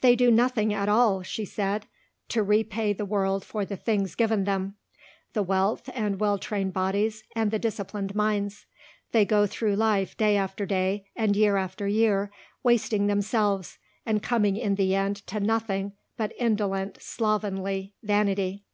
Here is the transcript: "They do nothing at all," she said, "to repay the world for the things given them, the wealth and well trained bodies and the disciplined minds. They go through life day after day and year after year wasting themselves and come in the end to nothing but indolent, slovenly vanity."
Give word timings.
"They 0.00 0.16
do 0.16 0.32
nothing 0.32 0.74
at 0.74 0.88
all," 0.88 1.22
she 1.22 1.44
said, 1.44 1.86
"to 2.30 2.42
repay 2.42 2.92
the 2.92 3.04
world 3.04 3.44
for 3.44 3.64
the 3.64 3.76
things 3.76 4.16
given 4.16 4.42
them, 4.42 4.74
the 5.32 5.44
wealth 5.44 5.88
and 5.94 6.18
well 6.18 6.38
trained 6.38 6.72
bodies 6.72 7.22
and 7.36 7.52
the 7.52 7.58
disciplined 7.60 8.12
minds. 8.12 8.66
They 9.12 9.24
go 9.24 9.46
through 9.46 9.76
life 9.76 10.16
day 10.16 10.36
after 10.36 10.66
day 10.66 11.04
and 11.14 11.36
year 11.36 11.56
after 11.56 11.86
year 11.86 12.32
wasting 12.64 13.06
themselves 13.06 13.78
and 14.04 14.24
come 14.24 14.44
in 14.44 14.74
the 14.74 14.96
end 14.96 15.24
to 15.28 15.38
nothing 15.38 15.92
but 16.16 16.32
indolent, 16.36 17.00
slovenly 17.00 17.94
vanity." 18.02 18.64